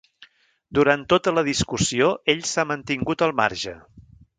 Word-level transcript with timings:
Durant 0.77 1.03
tota 1.13 1.35
la 1.39 1.45
discussió, 1.49 2.11
ell 2.35 2.45
s'ha 2.55 2.69
mantingut 2.75 3.27
al 3.29 3.41
marge. 3.43 3.81